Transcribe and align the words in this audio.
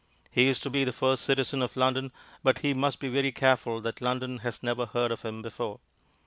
He 0.31 0.47
is 0.47 0.57
to 0.61 0.71
be 0.71 0.83
the 0.83 0.91
first 0.91 1.23
citizen 1.25 1.61
of 1.61 1.77
London, 1.77 2.11
but 2.41 2.57
he 2.65 2.73
must 2.73 2.99
be 2.99 3.07
very 3.07 3.31
careful 3.31 3.79
that 3.81 4.01
London 4.01 4.39
has 4.39 4.63
never 4.63 4.87
heard 4.87 5.11
of 5.11 5.21
him 5.21 5.43
before. 5.43 5.79